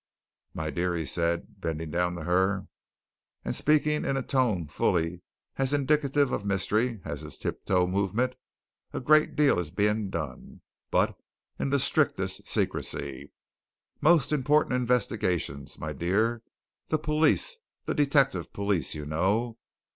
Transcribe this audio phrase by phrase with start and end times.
[0.55, 2.67] "My dear!" he said, bending down to her
[3.45, 5.21] and speaking in a tone fully
[5.57, 8.33] as indicative of mystery as his tip toe movement,
[8.93, 11.15] "a great deal is being done but
[11.59, 13.31] in the strictest secrecy!
[14.01, 16.41] Most important investigations, my dear!
[16.87, 19.59] the police, the detective police, you know.